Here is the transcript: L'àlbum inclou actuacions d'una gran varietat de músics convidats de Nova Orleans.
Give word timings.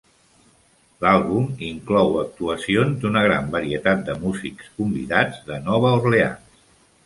L'àlbum 1.03 1.51
inclou 1.67 2.17
actuacions 2.23 2.97
d'una 3.05 3.23
gran 3.27 3.53
varietat 3.59 4.03
de 4.11 4.19
músics 4.27 4.75
convidats 4.81 5.47
de 5.51 5.63
Nova 5.71 5.97
Orleans. 6.03 6.61